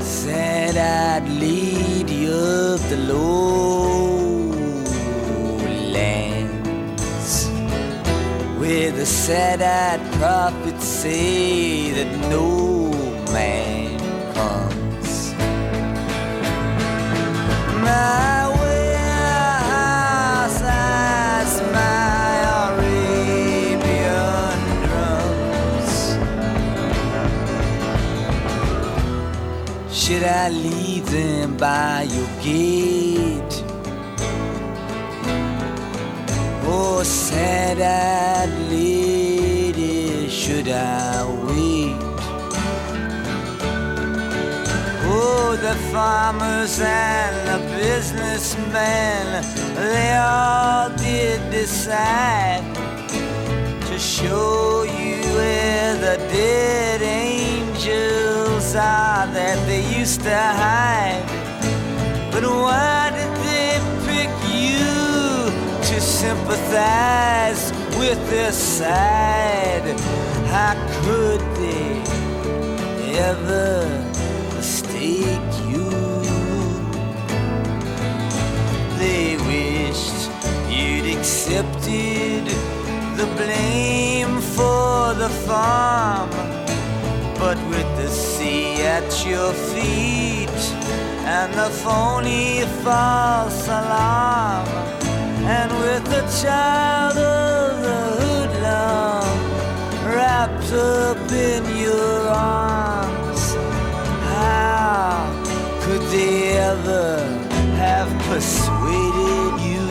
[0.00, 3.30] Said I'd lead you of the lowlands
[8.58, 12.90] Where the sad-eyed prophets say that no
[13.32, 13.96] man
[14.34, 15.32] comes
[17.86, 18.39] My
[30.10, 33.62] Should I leave them by your gate?
[36.66, 41.96] Oh, sad-eyed lady, should I wait?
[45.06, 49.44] Oh, the farmers and the businessmen,
[49.76, 52.64] they all did decide
[53.86, 58.29] to show you where the dead angels
[58.74, 61.24] are that they used to hide.
[62.30, 63.72] But why did they
[64.06, 65.50] pick you
[65.88, 69.86] to sympathize with their side?
[70.54, 72.02] How could they
[73.18, 73.88] ever
[74.54, 75.90] mistake you?
[78.98, 80.30] They wished
[80.68, 82.46] you'd accepted
[83.16, 86.30] the blame for the farm.
[87.40, 90.48] But with the at your feet
[91.26, 94.66] and the phony false alarm,
[95.44, 99.38] and with the child of the hoodlum
[100.06, 103.54] wrapped up in your arms,
[104.24, 105.28] how
[105.82, 107.22] could they ever
[107.76, 109.86] have persuaded you?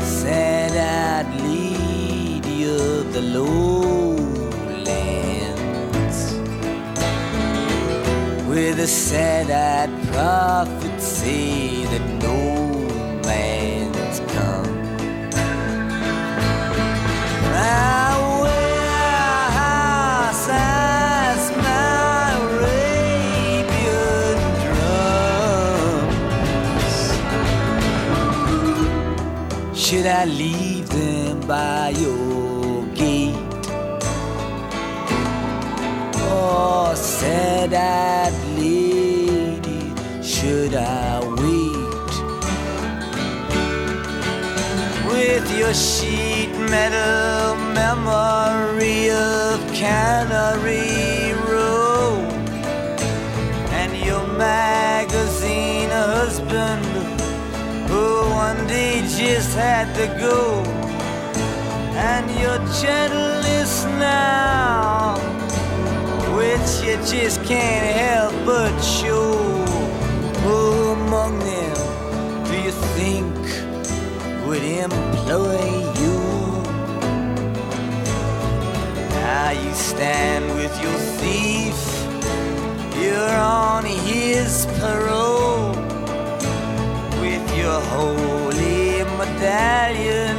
[0.00, 3.99] Sad-eyed lady of the lowlands,
[8.60, 12.38] with a sad-eyed prophecy that no
[13.24, 14.68] man's come.
[17.54, 18.10] I
[29.74, 33.34] Should I leave them by your gate?
[36.32, 38.29] Oh, said I?
[40.70, 42.12] Should I wait?
[45.10, 52.22] With your sheet metal memory of Cannery Row
[53.80, 56.84] and your magazine husband
[57.88, 60.62] who one day just had to go
[61.96, 65.16] and your gentleness now
[66.36, 68.99] which you just can't help but show
[70.50, 71.78] who among them
[72.48, 73.34] do you think
[74.46, 75.62] would employ
[76.02, 76.18] you?
[79.16, 81.78] Now you stand with your thief
[83.02, 85.72] you're on his parole.
[87.22, 90.36] With your holy medallion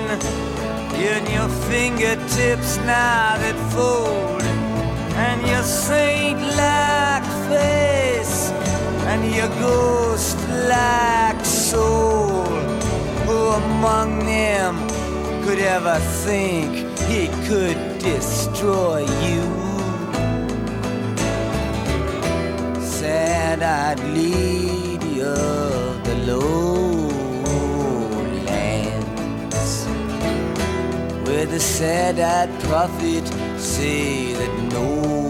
[1.10, 4.44] in your fingertips now that fold
[5.28, 7.91] and your saint-like face
[9.12, 12.46] and your ghost-like soul
[13.26, 14.74] who among them
[15.44, 16.70] could ever think
[17.10, 19.44] he could destroy you?
[22.80, 27.22] Sad-eyed lady of the lowlands.
[31.26, 33.26] Where the sad-eyed prophet
[33.58, 35.21] say that no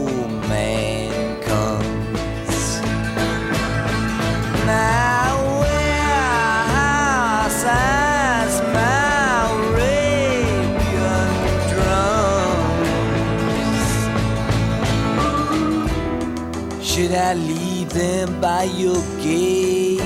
[16.92, 20.02] Should I leave them by your gate?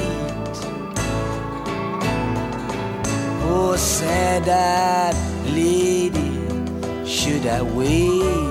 [3.43, 5.16] Oh, sad-eyed
[5.53, 6.32] lady,
[7.05, 8.45] should I wait?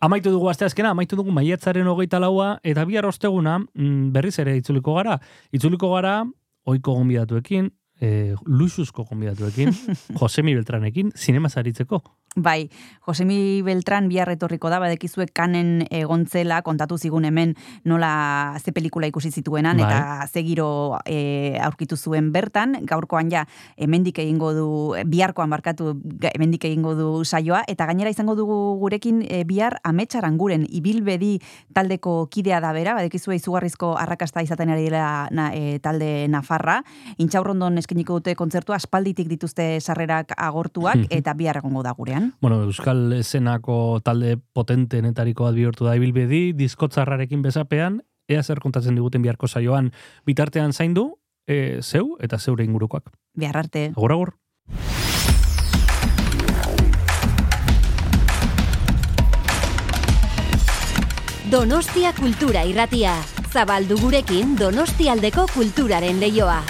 [0.00, 4.94] Amaitu dugu asteazkena, amaitu dugu maiatzaren hogeita laua, eta bihar osteguna mm, berriz ere itzuliko
[4.96, 5.18] gara.
[5.52, 6.22] Itzuliko gara,
[6.64, 7.68] oiko gonbidatuekin,
[8.00, 8.10] e,
[8.46, 9.74] luxuzko gonbidatuekin,
[10.20, 12.00] Josemi Beltranekin, zinema zaritzeko.
[12.36, 12.70] Bai,
[13.02, 19.32] Josemi Beltran bihar etorriko da, badekizue kanen egontzela, kontatu zigun hemen nola ze pelikula ikusi
[19.32, 19.88] zituenan, Bai.
[19.88, 24.68] eta ze giro e, aurkitu zuen bertan, gaurkoan ja, hemendik egingo du,
[25.10, 25.96] biharkoan markatu,
[26.30, 31.40] hemendik egingo du saioa, eta gainera izango dugu gurekin e, bihar ametsaran guren, ibilbedi
[31.74, 36.78] taldeko kidea da bera, badekizue izugarrizko arrakasta izaten ari dela na, e, talde Nafarra,
[37.18, 42.19] intxaurrondon eskeniko dute kontzertua, aspalditik dituzte sarrerak agortuak, eta bihar egongo da gurean.
[42.40, 49.22] Bueno, Euskal esenako talde potentenetariko bat bihurtu da ibilbedi, diskotzarrarekin bezapean, ea zer kontatzen diguten
[49.22, 49.90] biharko saioan,
[50.26, 53.10] bitartean zaindu, e, zeu eta zeure ingurukoak.
[53.34, 53.90] Bihar arte.
[53.96, 54.34] Agur, agur.
[61.50, 63.16] Donostia Kultura Irratia.
[63.50, 66.60] Zabaldu gurekin Donostialdeko kulturaren leioa.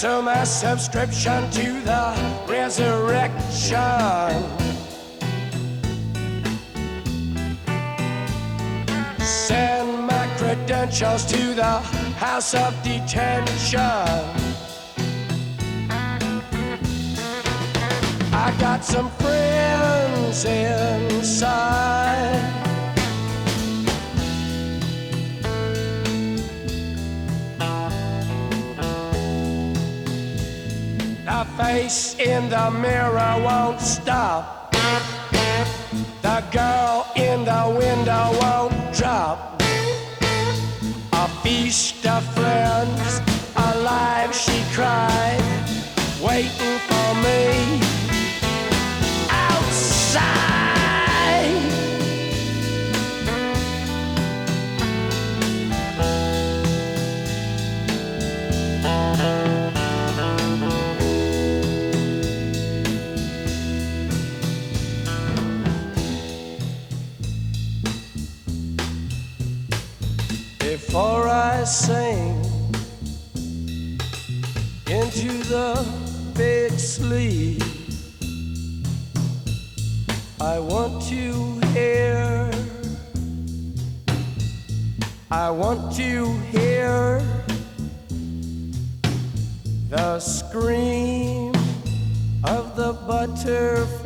[0.00, 3.76] Cancel my subscription to the resurrection.
[9.20, 11.80] Send my credentials to the
[12.16, 13.78] house of detention.
[18.32, 21.79] I got some friends inside.
[31.72, 34.72] Face in the mirror won't stop.
[36.26, 36.96] The girl
[37.28, 39.38] in the window won't drop.
[41.12, 43.20] A feast of friends,
[43.68, 45.44] alive she cried,
[46.26, 46.59] waiting
[71.66, 72.42] Sing
[74.86, 75.86] into the
[76.34, 77.62] big sleep,
[80.40, 82.50] I want to hear.
[85.30, 87.22] I want to hear
[89.90, 91.52] the scream
[92.42, 93.99] of the butterfly.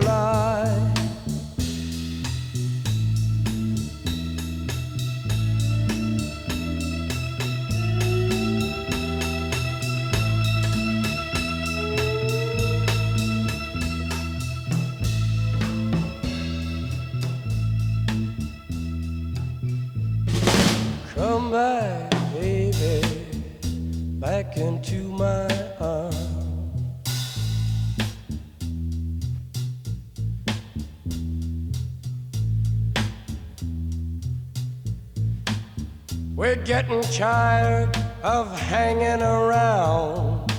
[36.86, 40.52] Getting tired of hanging around.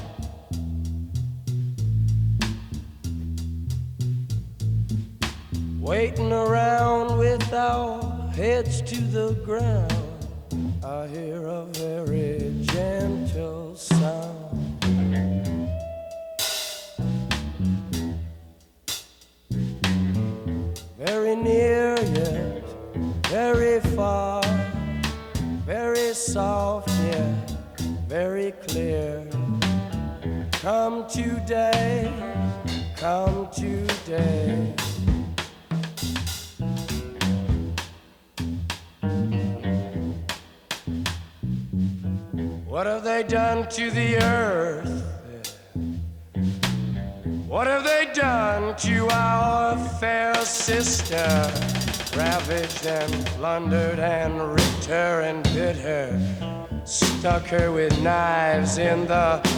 [5.80, 9.95] Waiting around with our heads to the ground.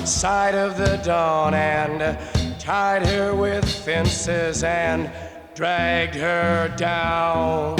[0.07, 2.17] Side of the dawn and
[2.59, 5.11] tied her with fences and
[5.53, 7.77] dragged her down.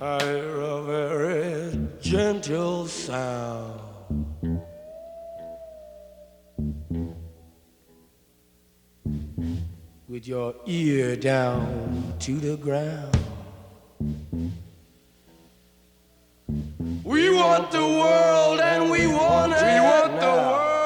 [0.00, 3.80] I hear a very gentle sound.
[10.08, 13.33] With your ear down to the ground.
[16.48, 19.62] We want the world and we want it.
[19.62, 20.83] We want the world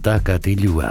[0.00, 0.88] Kanta katilua.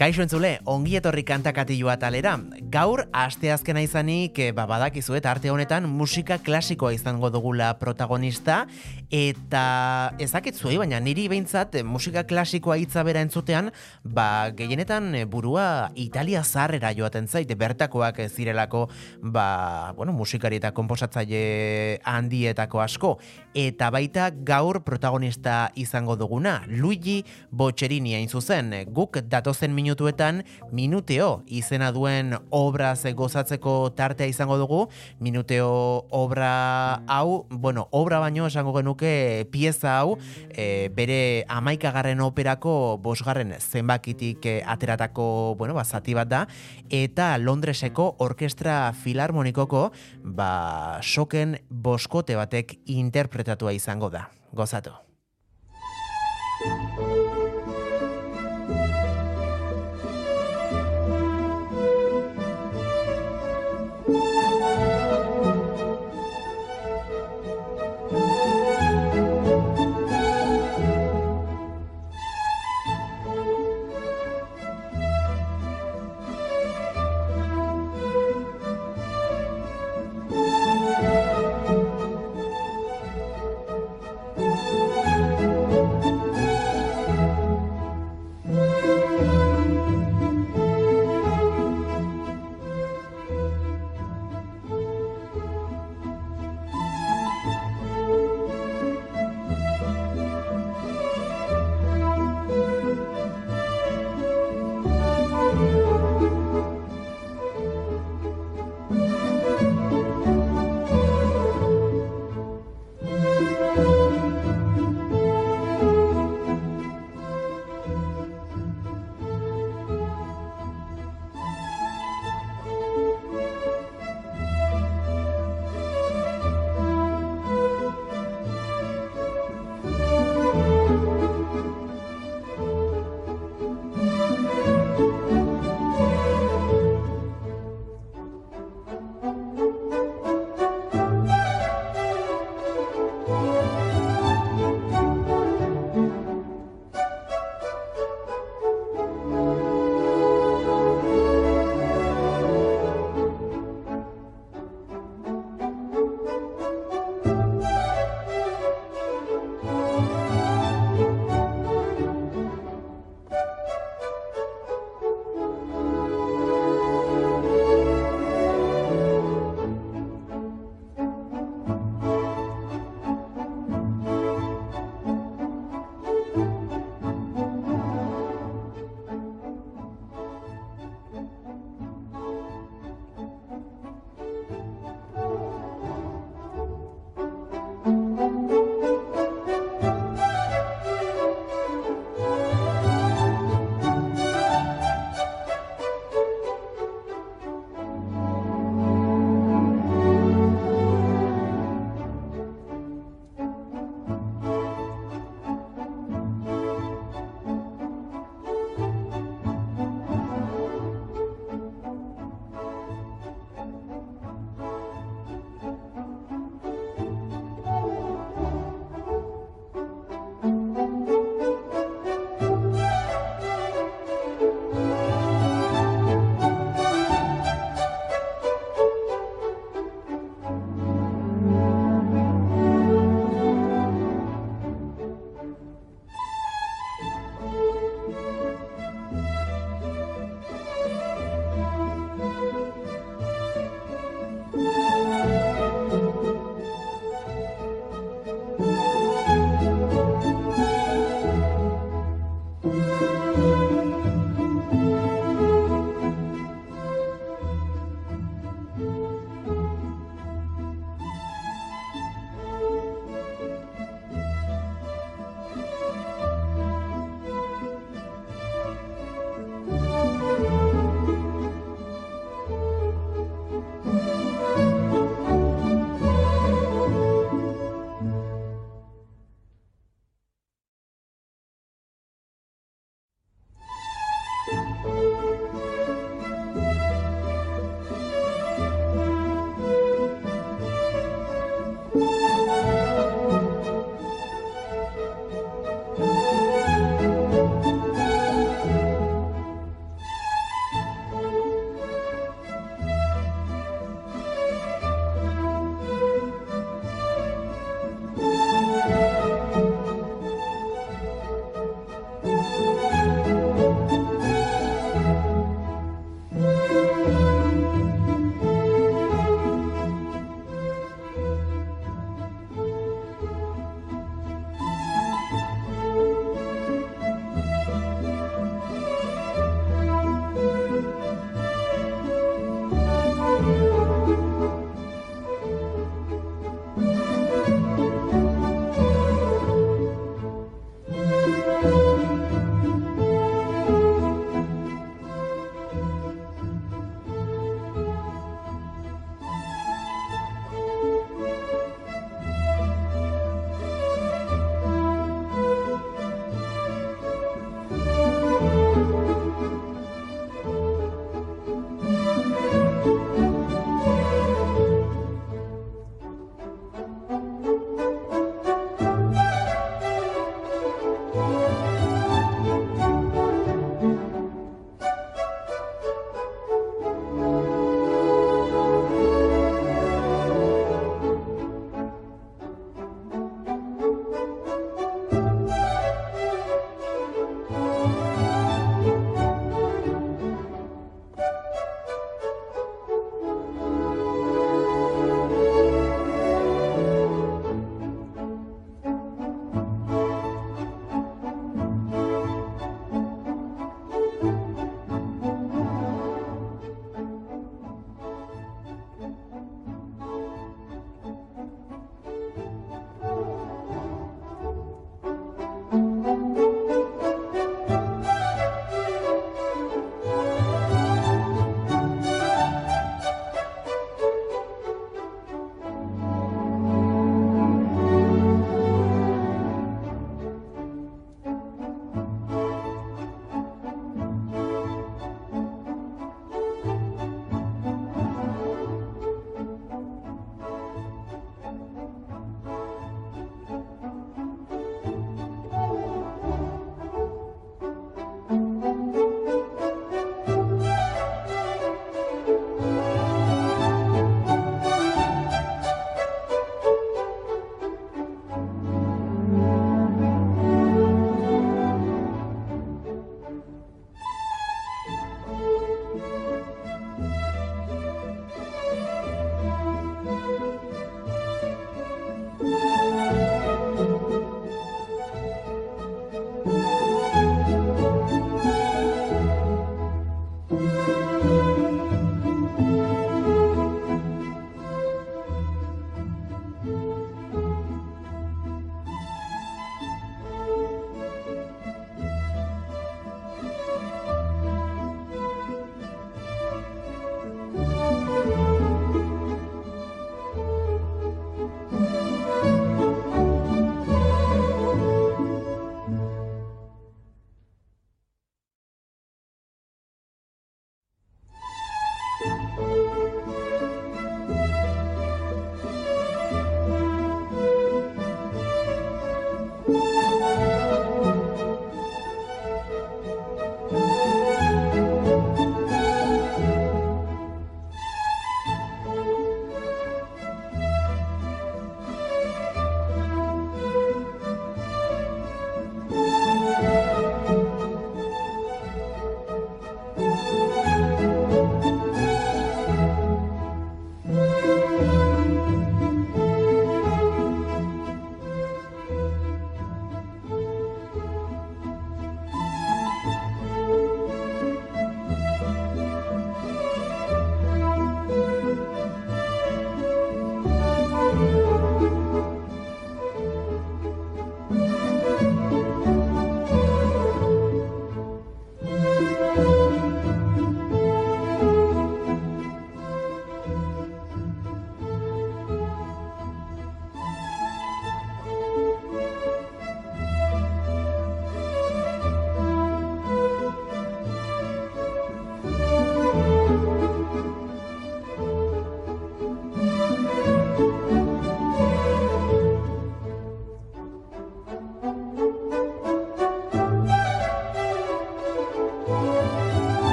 [0.00, 2.38] Kaixo entzule, ongi etorri kantakatilua talera.
[2.72, 8.62] Gaur, asteazkena izanik, eh, ba, badakizuet arte honetan musika klasikoa izango dugula protagonista,
[9.10, 13.70] eta ezakit zuei, baina niri behintzat eh, musika klasikoa hitza bera entzutean,
[14.04, 18.88] ba, gehienetan eh, burua Italia zarrera joaten zait, bertakoak zirelako,
[19.22, 23.14] ba, bueno, musikari eta komposatzaile handietako asko,
[23.56, 30.42] eta baita gaur protagonista izango duguna, Luigi Boccherini hain zuzen, guk datozen minutuetan
[30.72, 34.84] minuteo izena duen obraz gozatzeko tartea izango dugu,
[35.18, 40.18] minuteo obra hau, bueno, obra baino esango genuke pieza hau,
[40.50, 46.46] e, bere amaikagarren operako bosgarren zenbakitik e, ateratako, bueno, ba, zati bat da,
[46.90, 49.90] eta Londreseko orkestra filarmonikoko,
[50.24, 54.28] ba, soken boskote batek interpretatua izango da.
[54.52, 55.07] Gozatu.